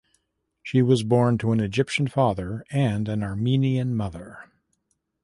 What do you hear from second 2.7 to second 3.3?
and an